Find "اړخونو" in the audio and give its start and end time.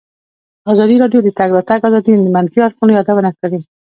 2.65-2.91